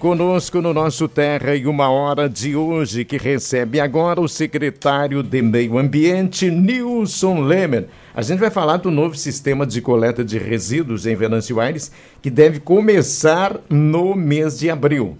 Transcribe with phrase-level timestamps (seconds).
[0.00, 5.42] Conosco no nosso Terra em uma hora de hoje, que recebe agora o secretário de
[5.42, 7.88] Meio Ambiente, Nilson Lemer.
[8.14, 11.90] A gente vai falar do novo sistema de coleta de resíduos em Venâncio Aires,
[12.22, 15.18] que deve começar no mês de abril.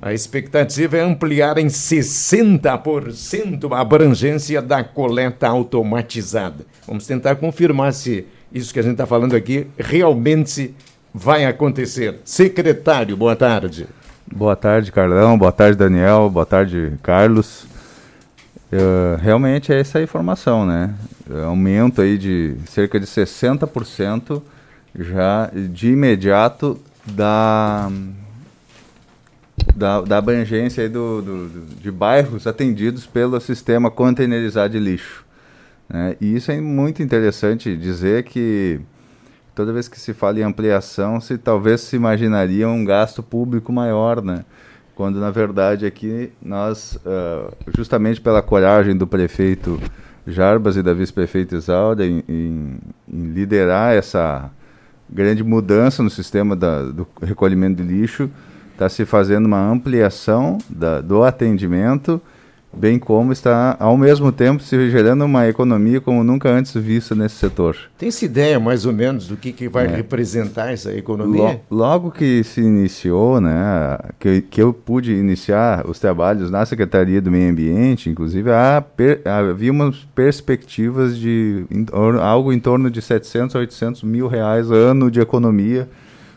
[0.00, 6.66] A expectativa é ampliar em 60% a abrangência da coleta automatizada.
[6.88, 10.74] Vamos tentar confirmar se isso que a gente está falando aqui realmente
[11.12, 12.20] vai acontecer.
[12.24, 13.86] Secretário, boa tarde.
[14.26, 15.36] Boa tarde, Carlão.
[15.36, 16.30] Boa tarde, Daniel.
[16.30, 17.64] Boa tarde, Carlos.
[18.72, 20.94] Uh, realmente é essa a informação, né?
[21.44, 24.42] Aumento aí de cerca de 60%
[24.98, 27.90] já de imediato da,
[29.74, 35.24] da, da abrangência aí do, do, do, de bairros atendidos pelo sistema containerizado de lixo.
[35.88, 36.16] Né?
[36.20, 38.80] E isso é muito interessante dizer que
[39.54, 44.22] toda vez que se fala em ampliação, se talvez se imaginaria um gasto público maior,
[44.22, 44.44] né?
[44.94, 49.80] Quando na verdade aqui nós, uh, justamente pela coragem do prefeito
[50.26, 52.78] Jarbas e da vice-prefeita Isaura em, em,
[53.12, 54.50] em, liderar essa
[55.10, 58.30] grande mudança no sistema da, do recolhimento de lixo,
[58.72, 62.20] está se fazendo uma ampliação da, do atendimento
[62.72, 67.36] bem como está ao mesmo tempo se gerando uma economia como nunca antes vista nesse
[67.36, 67.76] setor.
[67.98, 69.88] Tem-se ideia mais ou menos do que, que vai é.
[69.88, 71.60] representar essa economia?
[71.70, 77.30] Logo que se iniciou, né, que, que eu pude iniciar os trabalhos na Secretaria do
[77.30, 81.86] Meio Ambiente, inclusive havia umas perspectivas de em,
[82.20, 85.88] algo em torno de 700 a 800 mil reais ano de economia,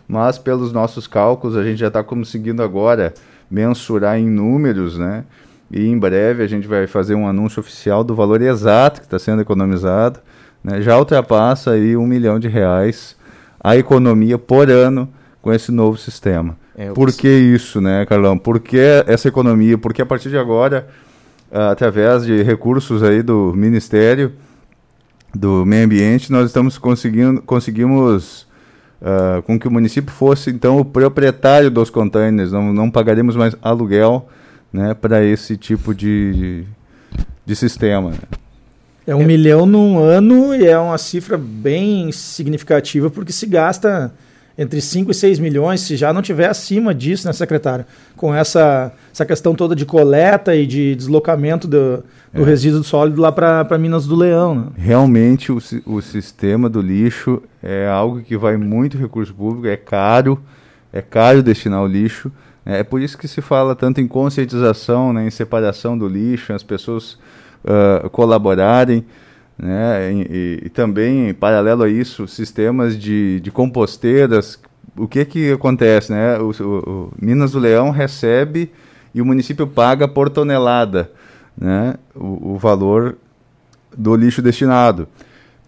[0.07, 3.13] mas pelos nossos cálculos a gente já está conseguindo agora
[3.49, 5.23] mensurar em números, né,
[5.71, 9.17] e em breve a gente vai fazer um anúncio oficial do valor exato que está
[9.17, 10.19] sendo economizado.
[10.63, 10.81] Né?
[10.81, 13.15] Já ultrapassa aí um milhão de reais
[13.59, 15.09] a economia por ano
[15.41, 16.57] com esse novo sistema.
[16.75, 18.37] É, Por que isso, né, Carlão?
[18.37, 19.77] Por que essa economia?
[19.77, 20.87] Porque a partir de agora,
[21.51, 24.33] uh, através de recursos aí do Ministério
[25.33, 28.47] do Meio Ambiente, nós estamos conseguindo, conseguimos
[29.01, 33.55] uh, com que o município fosse então o proprietário dos containers, não, não pagaremos mais
[33.61, 34.27] aluguel
[34.75, 36.65] né, para esse tipo de,
[37.45, 38.11] de sistema.
[39.07, 39.25] É um é.
[39.25, 44.13] milhão num ano e é uma cifra bem significativa, porque se gasta
[44.57, 47.85] entre 5 e 6 milhões, se já não tiver acima disso, né, secretário?
[48.15, 52.03] Com essa, essa questão toda de coleta e de deslocamento do,
[52.33, 52.45] do é.
[52.45, 54.55] resíduo sólido lá para Minas do Leão.
[54.55, 54.65] Né?
[54.77, 60.39] Realmente o, o sistema do lixo é algo que vai muito recurso público, é caro,
[60.91, 62.31] é caro destinar o lixo.
[62.65, 66.63] É por isso que se fala tanto em conscientização, né, em separação do lixo, as
[66.63, 67.13] pessoas
[67.63, 69.05] uh, colaborarem.
[69.57, 74.59] Né, e, e, também, em paralelo a isso, sistemas de, de composteiras.
[74.97, 76.11] O que, que acontece?
[76.11, 76.37] Né?
[76.39, 78.71] O, o, o Minas do Leão recebe
[79.13, 81.11] e o município paga por tonelada
[81.57, 83.15] né, o, o valor
[83.95, 85.07] do lixo destinado.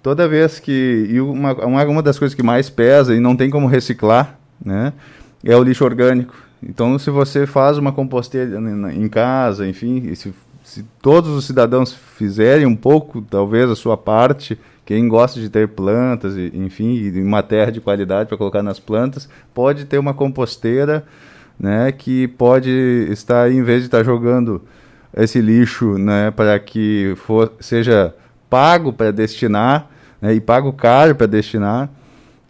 [0.04, 1.08] Toda vez que.
[1.10, 4.94] E uma, uma das coisas que mais pesa e não tem como reciclar né,
[5.44, 6.47] é o lixo orgânico.
[6.62, 8.60] Então, se você faz uma composteira
[8.94, 14.58] em casa, enfim, se, se todos os cidadãos fizerem um pouco, talvez, a sua parte,
[14.86, 19.86] quem gosta de ter plantas, enfim, uma terra de qualidade para colocar nas plantas, pode
[19.86, 21.06] ter uma composteira,
[21.60, 22.70] né, que pode
[23.12, 24.62] estar, em vez de estar jogando
[25.16, 28.16] esse lixo, né, para que for, seja
[28.50, 29.90] pago para destinar,
[30.22, 31.90] né, e pago caro para destinar,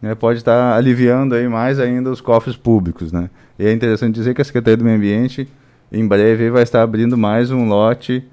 [0.02, 3.30] né, pode estar aliviando aí mais ainda os cofres públicos, né.
[3.60, 5.48] E é interessante dizer que a Secretaria do Meio Ambiente,
[5.92, 8.24] em breve, vai estar abrindo mais um lote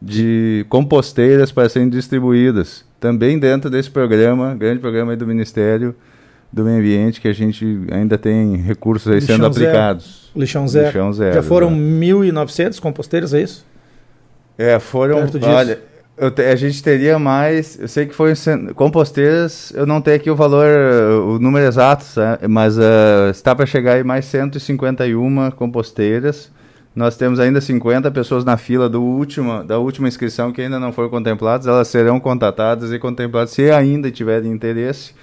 [0.00, 5.94] de composteiras para serem distribuídas, também dentro desse programa, grande programa do Ministério
[6.52, 10.04] do Meio Ambiente, que a gente ainainda tem recursos aí Lixão sendo aplicados.
[10.04, 10.40] Zero.
[10.40, 10.86] Lixão zero.
[10.86, 11.34] Lixão zero.
[11.34, 13.64] Já foram 1.900 composteiras, é isso?
[14.58, 15.80] É, foram, olha,
[16.30, 17.78] te, a gente teria mais.
[17.78, 18.32] Eu sei que foi
[18.74, 19.72] composteiras.
[19.74, 20.66] Eu não tenho aqui o valor,
[21.26, 22.04] o número exato,
[22.48, 26.50] mas uh, está para chegar aí mais 151 composteiras.
[26.94, 30.92] Nós temos ainda 50 pessoas na fila do último, da última inscrição que ainda não
[30.92, 31.66] foram contempladas.
[31.66, 35.14] Elas serão contatadas e contempladas se ainda tiverem interesse.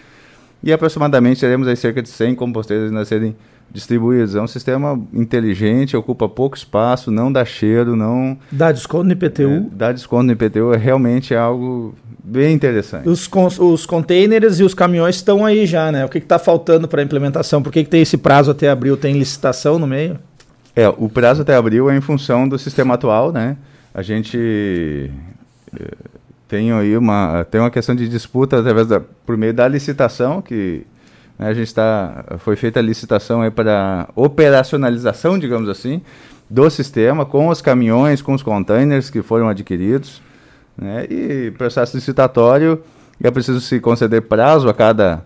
[0.64, 3.36] E aproximadamente teremos aí cerca de 100 composteiras a serem
[3.72, 4.36] distribuídos.
[4.36, 8.38] É um sistema inteligente, ocupa pouco espaço, não dá cheiro, não...
[8.52, 9.50] Dá desconto no IPTU?
[9.50, 13.08] É, dá desconto no IPTU, é realmente algo bem interessante.
[13.08, 13.30] Os,
[13.60, 16.06] os containers e os caminhões estão aí já, né?
[16.06, 17.62] O que está faltando para a implementação?
[17.62, 18.98] Por que, que tem esse prazo até abril?
[18.98, 20.20] Tem licitação no meio?
[20.76, 23.58] É, o prazo até abril é em função do sistema atual, né?
[23.94, 25.12] A gente
[25.76, 25.92] eh,
[26.48, 30.86] tem aí uma, tem uma questão de disputa através da, por meio da licitação, que
[31.48, 36.02] a gente está, foi feita a licitação aí para operacionalização, digamos assim,
[36.50, 40.22] do sistema com os caminhões, com os containers que foram adquiridos.
[40.78, 42.82] Né, e processo licitatório
[43.22, 45.26] é preciso se conceder prazo a cada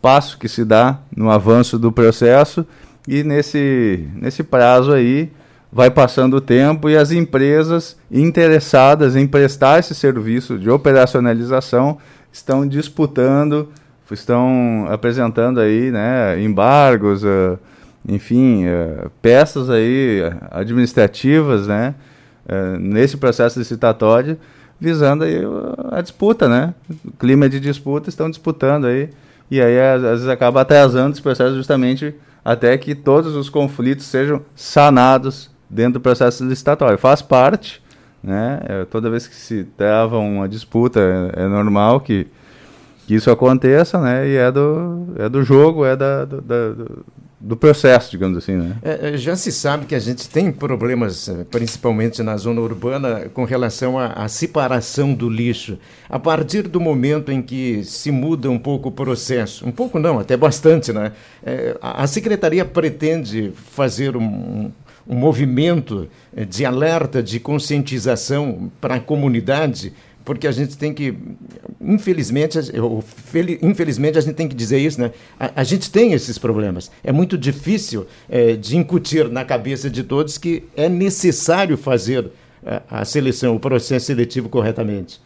[0.00, 2.66] passo que se dá no avanço do processo
[3.08, 5.30] e nesse, nesse prazo aí
[5.72, 11.98] vai passando o tempo e as empresas interessadas em prestar esse serviço de operacionalização
[12.32, 13.68] estão disputando,
[14.12, 17.58] estão apresentando aí, né, embargos, uh,
[18.06, 20.20] enfim, uh, peças aí
[20.50, 21.94] administrativas, né,
[22.46, 24.36] uh, nesse processo licitatório,
[24.78, 25.40] visando aí
[25.90, 26.74] a disputa, né,
[27.18, 29.08] clima de disputa estão disputando aí,
[29.50, 32.14] e aí às vezes acaba atrasando esse processo justamente
[32.44, 36.98] até que todos os conflitos sejam sanados dentro do processo licitatório.
[36.98, 37.82] Faz parte,
[38.22, 38.60] né?
[38.90, 41.00] Toda vez que se trava uma disputa,
[41.34, 42.26] é, é normal que,
[43.06, 44.28] que, isso aconteça, né?
[44.28, 46.74] E é do, é do jogo, é da, do, da,
[47.44, 48.76] do processo, digamos assim, né?
[48.82, 53.28] É, é, já se sabe que a gente tem problemas, eh, principalmente na zona urbana,
[53.34, 55.78] com relação à, separação do lixo.
[56.08, 60.18] A partir do momento em que se muda um pouco o processo, um pouco não,
[60.18, 61.12] até bastante, né?
[61.44, 64.70] É, a, a secretaria pretende fazer um,
[65.06, 69.92] um movimento eh, de alerta, de conscientização para a comunidade,
[70.24, 71.14] porque a gente tem que,
[71.80, 72.58] infelizmente,
[73.62, 75.12] infelizmente a gente tem que dizer isso, né?
[75.38, 76.90] A, a gente tem esses problemas.
[77.02, 82.30] É muito difícil é, de incutir na cabeça de todos que é necessário fazer
[82.64, 85.20] a, a seleção, o processo seletivo corretamente.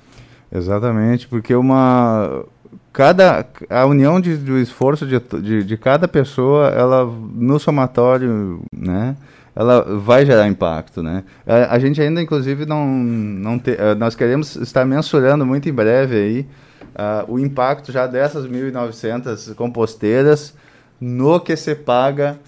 [0.51, 2.45] Exatamente, porque uma
[2.93, 9.17] cada a união de, do esforço de, de, de cada pessoa, ela no somatório, né?
[9.59, 11.25] Ela vai gerar impacto, né?
[11.45, 15.73] A, a gente ainda, inclusive, não, não te, uh, nós queremos estar mensurando muito em
[15.73, 16.47] breve aí
[16.95, 20.55] uh, o impacto já dessas 1.900 composteiras
[21.01, 22.39] no que se paga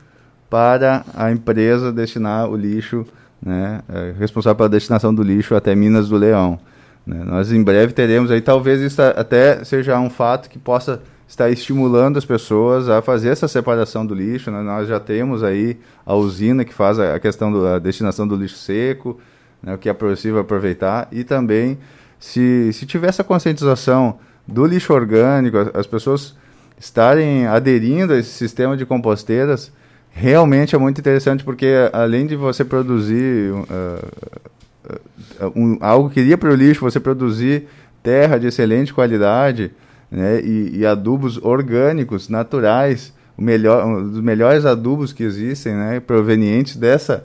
[0.48, 3.04] para a empresa destinar o lixo,
[3.42, 6.60] né, uh, responsável pela destinação do lixo até Minas do Leão.
[7.04, 7.24] Né?
[7.24, 12.16] Nós em breve teremos aí, talvez isso até seja um fato que possa está estimulando
[12.16, 14.50] as pessoas a fazer essa separação do lixo.
[14.50, 14.60] Né?
[14.62, 19.16] Nós já temos aí a usina que faz a questão da destinação do lixo seco,
[19.62, 21.78] né, o que é possível aproveitar, e também
[22.18, 26.34] se, se tiver essa conscientização do lixo orgânico, as, as pessoas
[26.76, 29.72] estarem aderindo a esse sistema de composteiras,
[30.10, 36.50] realmente é muito interessante, porque além de você produzir uh, um, algo que iria para
[36.50, 37.68] o lixo, você produzir
[38.02, 39.70] terra de excelente qualidade,
[40.10, 46.00] né, e, e, adubos orgânicos, naturais, o melhor, um dos melhores adubos que existem, né,
[46.00, 47.24] provenientes dessa,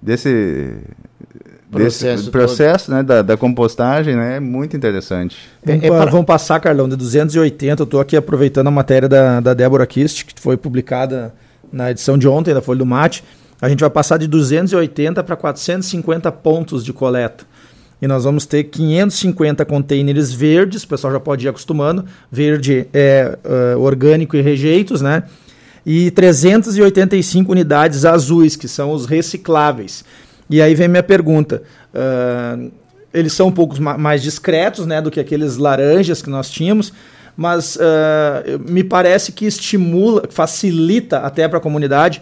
[0.00, 0.74] desse
[1.70, 5.36] processo, desse processo né, da, da, compostagem, né, é muito interessante.
[5.66, 6.10] É, é para...
[6.10, 10.26] Vamos passar, Carlão, de 280, eu estou aqui aproveitando a matéria da, da Débora Kist,
[10.26, 11.34] que foi publicada
[11.72, 13.24] na edição de ontem da Folha do Mate,
[13.60, 17.44] a gente vai passar de 280 para 450 pontos de coleta
[18.00, 23.36] e nós vamos ter 550 containers verdes, o pessoal já pode ir acostumando, verde é
[23.44, 25.24] uh, orgânico e rejeitos, né?
[25.84, 30.04] E 385 unidades azuis, que são os recicláveis.
[30.50, 31.62] E aí vem minha pergunta.
[31.92, 32.70] Uh,
[33.12, 36.92] eles são um pouco mais discretos né, do que aqueles laranjas que nós tínhamos,
[37.36, 42.20] mas uh, me parece que estimula, facilita até para a comunidade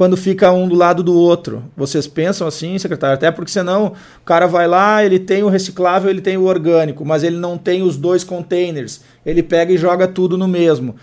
[0.00, 1.62] quando fica um do lado do outro.
[1.76, 3.16] Vocês pensam assim, secretário?
[3.16, 7.04] Até porque senão o cara vai lá, ele tem o reciclável, ele tem o orgânico,
[7.04, 9.02] mas ele não tem os dois containers.
[9.26, 10.96] Ele pega e joga tudo no mesmo.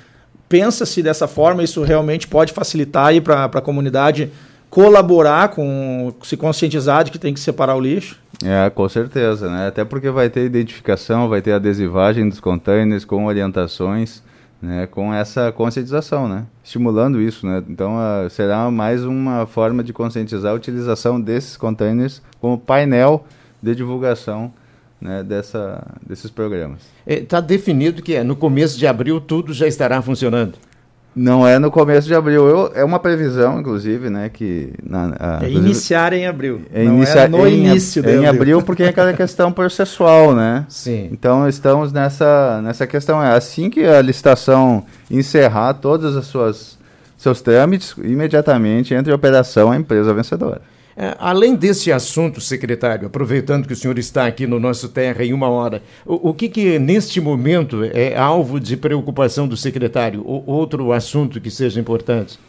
[0.50, 4.32] Pensa-se dessa forma, isso realmente pode facilitar aí para a comunidade
[4.68, 8.20] colaborar com se conscientizar de que tem que separar o lixo?
[8.44, 9.68] É, com certeza, né?
[9.68, 14.24] Até porque vai ter identificação, vai ter adesivagem dos containers com orientações
[14.62, 17.64] né, com essa conscientização, né, estimulando isso, né.
[17.70, 23.26] Então uh, será mais uma forma de conscientizar a utilização desses containers como painel
[23.62, 24.52] de divulgação
[25.00, 26.82] né, dessa, desses programas.
[27.06, 30.58] Está é, definido que é, no começo de abril tudo já estará funcionando.
[31.18, 32.48] Não é no começo de abril.
[32.48, 34.30] Eu, é uma previsão, inclusive, né?
[34.30, 36.62] Que na, a, é iniciar em abril.
[36.72, 40.66] É iniciar é no em, início de Em abril, porque é aquela questão processual, né?
[40.70, 41.10] Sim.
[41.12, 43.22] Então estamos nessa, nessa questão.
[43.22, 46.78] É assim que a licitação encerrar todas as suas
[47.18, 50.62] seus trâmites, imediatamente entra em operação a empresa vencedora.
[51.00, 55.32] É, além desse assunto, secretário, aproveitando que o senhor está aqui no nosso Terra em
[55.32, 60.22] uma hora, o, o que, que neste momento é alvo de preocupação do secretário?
[60.22, 62.40] O, outro assunto que seja importante?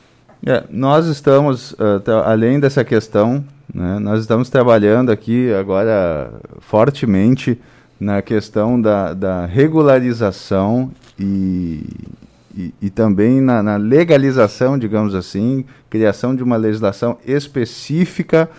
[0.46, 7.60] É, nós estamos, uh, além dessa questão, né, nós estamos trabalhando aqui agora fortemente
[8.00, 10.90] na questão da, da regularização
[11.20, 11.82] e,
[12.82, 18.50] e, também na, na, legalização, digamos assim, criação de uma legislação específica.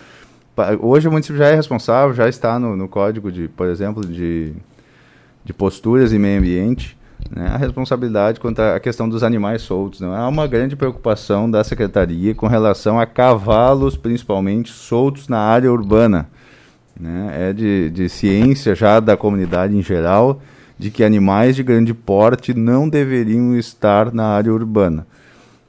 [0.80, 4.54] Hoje o município já é responsável, já está no, no código de, por exemplo, de,
[5.44, 6.96] de posturas e meio ambiente,
[7.30, 10.00] né, a responsabilidade quanto à questão dos animais soltos.
[10.00, 10.08] Né?
[10.08, 16.28] Há uma grande preocupação da secretaria com relação a cavalos, principalmente soltos na área urbana.
[16.98, 17.50] Né?
[17.50, 20.40] É de, de ciência já da comunidade em geral
[20.80, 25.06] de que animais de grande porte não deveriam estar na área urbana.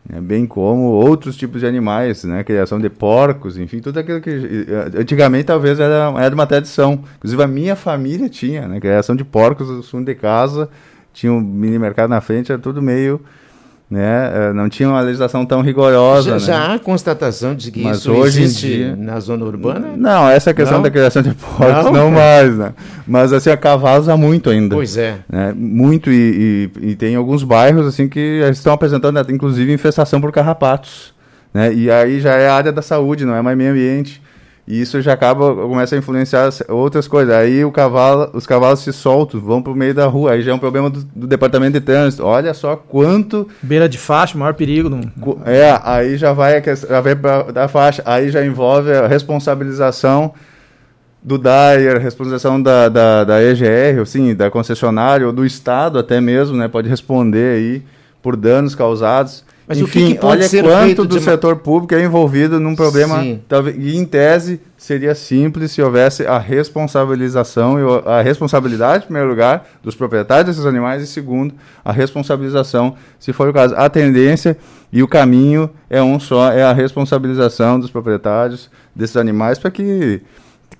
[0.10, 2.46] É, bem como outros tipos de animais, né?
[2.46, 4.30] criação de porcos, enfim, tudo aquilo que
[4.70, 7.03] eh, antigamente talvez era, era uma tradição.
[7.18, 8.80] Inclusive a minha família tinha, né?
[8.80, 10.70] criação de porcos no fundo de casa,
[11.12, 13.20] tinha um mini mercado na frente, era tudo meio
[13.91, 14.31] né?
[14.33, 16.29] Eh, não tinha uma legislação tão rigorosa.
[16.29, 16.39] Já, né?
[16.39, 19.95] já há constatação de que Mas isso hoje existe dia, na zona urbana?
[19.98, 20.83] Não, essa questão não?
[20.83, 22.74] da criação de porcos não, não mais, né?
[23.05, 24.74] Mas assim, a cavalos há muito ainda.
[24.74, 25.17] Pois é.
[25.29, 25.53] Né?
[25.53, 31.13] Muito e, e, e, tem alguns bairros assim que estão apresentando inclusive infestação por carrapatos.
[31.53, 31.74] Né?
[31.74, 34.21] E aí já é a área da saúde, não é mais meio ambiente.
[34.68, 37.34] E isso já acaba, começa a influenciar outras coisas.
[37.34, 40.34] Aí o cavalo, os cavalos se soltam, vão para o meio da rua.
[40.34, 42.24] Aí já é um problema do, do, departamento de trânsito.
[42.24, 43.48] Olha só quanto.
[43.62, 44.89] Beira de faixa, maior perigo.
[44.89, 45.01] No...
[45.46, 48.03] É, aí já vai, já vai para da faixa.
[48.06, 50.34] Aí já envolve a responsabilização
[51.24, 56.58] do DAIR, responsabilização da, da, da EGR, assim, da concessionária, ou do Estado até mesmo,
[56.58, 56.68] né?
[56.68, 57.84] Pode responder aí
[58.21, 59.43] por danos causados.
[59.67, 63.23] Mas Enfim, o que, que olha quanto do setor público é envolvido num problema.
[63.47, 69.29] Talvez, e em tese seria simples se houvesse a responsabilização e a responsabilidade, em primeiro
[69.29, 71.53] lugar, dos proprietários desses animais e segundo,
[71.85, 73.73] a responsabilização, se for o caso.
[73.77, 74.57] A tendência
[74.91, 80.21] e o caminho é um só, é a responsabilização dos proprietários desses animais para que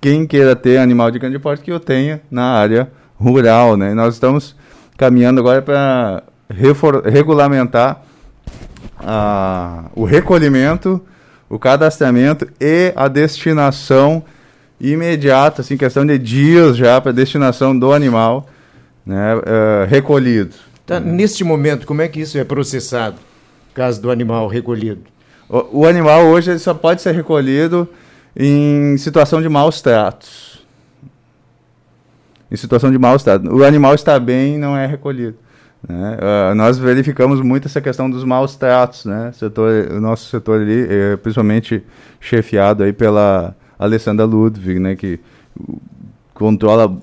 [0.00, 3.94] quem queira ter animal de grande porte que o tenha na área rural, né?
[3.94, 4.54] nós estamos
[4.98, 6.24] caminhando agora para
[7.04, 8.02] regulamentar
[8.98, 11.00] a, o recolhimento,
[11.48, 14.24] o cadastramento e a destinação
[14.80, 18.48] imediata, assim, questão de dias já para destinação do animal
[19.06, 20.54] né, uh, recolhido.
[20.86, 23.16] Tá, Neste momento, como é que isso é processado,
[23.74, 25.02] caso do animal recolhido?
[25.48, 27.88] O, o animal hoje só pode ser recolhido
[28.36, 30.64] em situação de maus tratos.
[32.50, 33.48] Em situação de maus tratos.
[33.50, 35.36] O animal está bem não é recolhido.
[35.88, 36.16] Né?
[36.16, 39.32] Uh, nós verificamos muito essa questão dos maus tratos, né?
[39.32, 41.82] Setor, o nosso setor ali, é, principalmente
[42.20, 44.94] chefiado aí pela Alessandra Ludwig, né?
[44.94, 45.18] Que
[46.34, 46.96] controla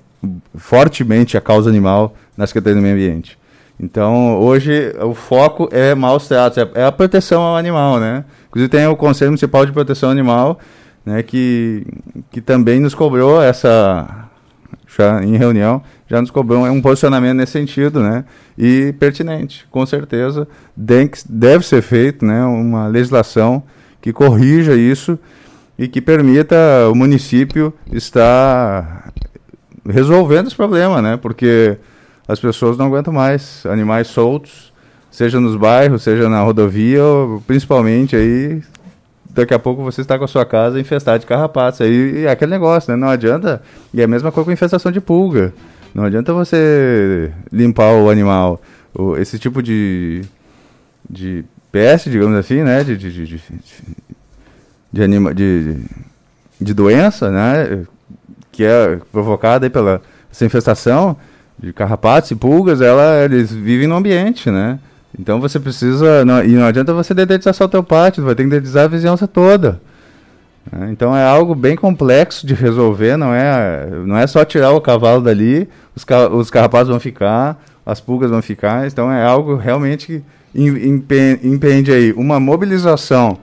[0.54, 3.38] fortemente a causa animal na Secretaria do Meio Ambiente.
[3.78, 8.24] Então, hoje, o foco é maus tratos, é, é a proteção ao animal, né?
[8.48, 10.58] Inclusive, tem o Conselho Municipal de Proteção Animal,
[11.04, 11.22] né?
[11.22, 11.86] Que,
[12.30, 14.28] que também nos cobrou essa,
[14.96, 18.24] já em reunião, já nos cobrou um posicionamento nesse sentido, né?
[18.58, 22.44] E pertinente, com certeza, deve ser feito, né?
[22.44, 23.62] Uma legislação
[24.00, 25.18] que corrija isso
[25.78, 26.56] e que permita
[26.90, 29.12] o município estar
[29.88, 31.16] resolvendo esse problema, né?
[31.16, 31.78] Porque
[32.26, 34.72] as pessoas não aguentam mais animais soltos,
[35.10, 37.02] seja nos bairros, seja na rodovia,
[37.46, 38.62] principalmente aí
[39.34, 41.80] daqui a pouco você está com a sua casa infestada de carrapatos.
[41.80, 42.96] Aí é aquele negócio, né?
[42.96, 43.62] Não adianta.
[43.92, 45.52] E é a mesma coisa com infestação de pulga.
[45.94, 48.60] Não adianta você limpar o animal.
[49.18, 50.22] Esse tipo de,
[51.08, 52.84] de peste, digamos assim, né?
[52.84, 53.42] De, de, de, de,
[54.92, 55.78] de, anima, de,
[56.60, 57.84] de doença, né?
[58.52, 61.16] Que é provocada pela essa infestação
[61.58, 64.78] de carrapatos e pulgas, ela, eles vivem no ambiente, né?
[65.18, 66.24] Então você precisa.
[66.24, 68.88] Não, e não adianta você dedetizar só o teu pátio, vai ter que dedetizar a
[68.88, 69.80] vizinhança toda.
[70.72, 74.80] É, então é algo bem complexo de resolver, não é, não é só tirar o
[74.80, 79.56] cavalo dali, os, ca os carrapatos vão ficar, as pulgas vão ficar, então é algo
[79.56, 80.22] realmente que
[81.42, 83.38] impende aí uma mobilização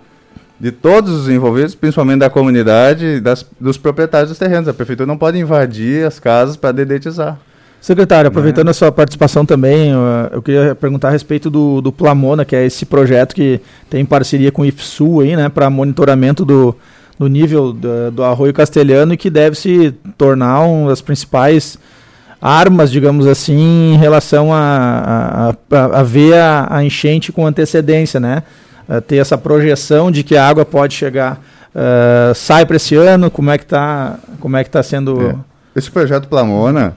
[0.59, 4.67] de todos os envolvidos, principalmente da comunidade, das, dos proprietários dos terrenos.
[4.67, 7.39] A prefeitura não pode invadir as casas para dedetizar.
[7.79, 8.71] Secretário, aproveitando é.
[8.71, 9.91] a sua participação também,
[10.31, 14.51] eu queria perguntar a respeito do, do Plamona, que é esse projeto que tem parceria
[14.51, 16.75] com o IFSU aí, né, para monitoramento do,
[17.19, 21.77] do nível do, do, arroio castelhano e que deve se tornar uma das principais
[22.41, 28.19] armas, digamos assim, em relação a, a, a, a ver a, a, enchente com antecedência,
[28.19, 28.43] né?
[28.89, 31.41] A ter essa projeção de que a água pode chegar.
[31.75, 35.21] Uh, sai para esse ano, como é que está como é que tá sendo...
[35.21, 35.35] É.
[35.75, 36.93] Esse projeto Plamona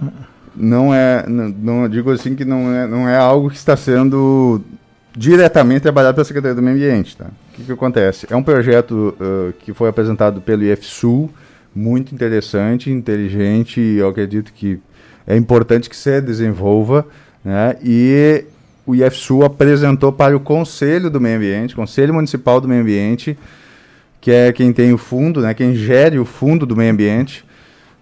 [0.55, 4.61] não é, não, digo assim que não é, não é algo que está sendo
[5.17, 7.27] diretamente trabalhado pela Secretaria do Meio Ambiente, tá?
[7.27, 8.27] O que, que acontece?
[8.31, 11.31] É um projeto uh, que foi apresentado pelo IFSUL,
[11.75, 14.81] muito interessante, inteligente, eu acredito que
[15.27, 17.07] é importante que se desenvolva,
[17.45, 17.77] né?
[17.83, 18.45] E
[18.87, 23.39] o IFSU apresentou para o Conselho do Meio Ambiente, Conselho Municipal do Meio Ambiente,
[24.21, 27.45] que é quem tem o fundo, né, quem gere o fundo do meio ambiente,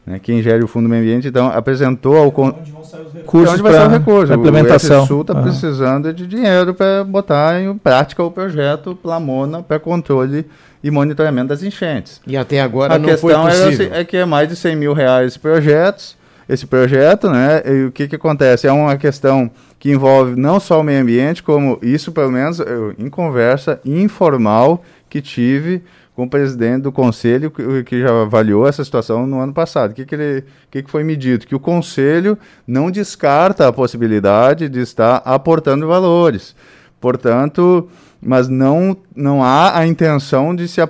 [0.09, 2.55] né, quem gere o fundo do meio ambiente, então apresentou ao con...
[2.59, 4.33] onde vão sair os recursos onde vai sair o recurso.
[4.33, 5.01] implementação.
[5.01, 10.47] O IFSU está precisando de dinheiro para botar em prática o projeto Plamona para controle
[10.83, 12.23] e monitoramento das enchentes.
[12.27, 13.93] E até agora a não foi possível.
[13.93, 16.17] É, é que é mais de 100 mil reais projetos,
[16.49, 17.63] esse projeto, né?
[17.67, 18.67] E o que, que acontece?
[18.67, 22.95] É uma questão que envolve não só o meio ambiente, como isso, pelo menos, eu,
[22.99, 25.83] em conversa informal que tive
[26.19, 27.49] com o presidente do conselho,
[27.87, 29.93] que, já avaliou essa situação no ano passado.
[29.93, 31.47] O que, que, ele, que, que foi medido?
[31.47, 36.57] Que o conselho não descarta a possibilidade de estar aportando valores.
[37.01, 37.89] Portanto,
[38.21, 40.81] mas não, não há a intenção de se,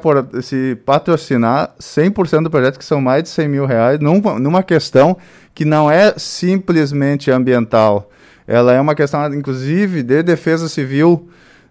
[0.40, 5.14] se patrocinar 100% do projeto, que são mais de 100 mil reais, num, numa questão
[5.54, 8.10] que não é simplesmente ambiental.
[8.46, 11.28] Ela é uma questão, inclusive, de defesa civil,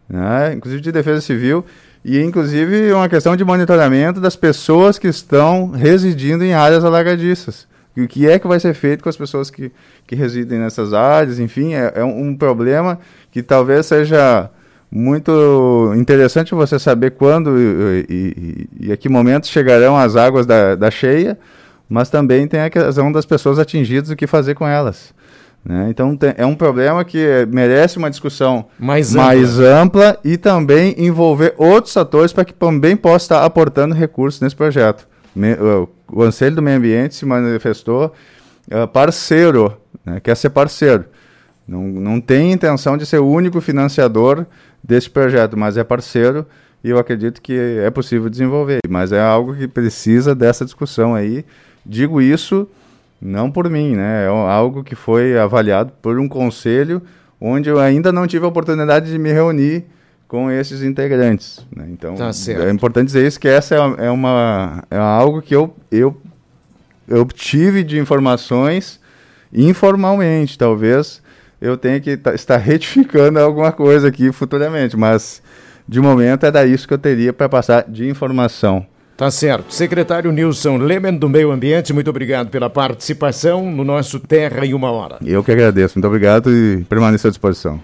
[0.07, 0.53] né?
[0.53, 1.65] inclusive de defesa civil,
[2.03, 7.67] e inclusive uma questão de monitoramento das pessoas que estão residindo em áreas alagadiças.
[7.95, 9.71] E o que é que vai ser feito com as pessoas que,
[10.05, 11.39] que residem nessas áreas?
[11.39, 12.99] Enfim, é, é um problema
[13.31, 14.51] que talvez seja
[14.91, 20.75] muito interessante você saber quando e, e, e, a que momento chegarão as águas da,
[20.75, 21.37] da cheia,
[21.89, 25.13] mas também tem a questão das pessoas atingidas, o que fazer com elas.
[25.67, 25.87] Né?
[25.89, 30.95] Então tem, é um problema que merece uma discussão mais ampla, mais ampla e também
[30.97, 35.05] envolver outros atores para que também possa estar aportando recursos nesse projeto.
[35.35, 38.13] Me, o, o Anselho do Meio Ambiente se manifestou
[38.71, 40.21] uh, parceiro, né?
[40.21, 41.03] quer ser parceiro.
[41.67, 44.45] Não, não tem intenção de ser o único financiador
[44.81, 46.45] desse projeto, mas é parceiro
[46.81, 48.79] e eu acredito que é possível desenvolver.
[48.87, 51.43] Mas é algo que precisa dessa discussão aí.
[51.85, 52.69] Digo isso
[53.21, 54.25] não por mim, né?
[54.25, 57.01] É algo que foi avaliado por um conselho
[57.39, 59.85] onde eu ainda não tive a oportunidade de me reunir
[60.27, 61.65] com esses integrantes.
[61.75, 61.87] Né?
[61.89, 65.73] Então, tá é importante dizer isso, que essa é, é, uma, é algo que eu,
[65.91, 66.19] eu,
[67.07, 68.99] eu obtive de informações
[69.53, 71.21] informalmente, talvez
[71.61, 75.41] eu tenha que estar retificando alguma coisa aqui futuramente, mas
[75.87, 78.85] de momento era isso que eu teria para passar de informação.
[79.17, 79.73] Tá certo.
[79.73, 84.91] Secretário Nilson Lemen, do Meio Ambiente, muito obrigado pela participação no nosso Terra em Uma
[84.91, 85.17] Hora.
[85.25, 85.97] Eu que agradeço.
[85.97, 87.81] Muito obrigado e permaneço à disposição.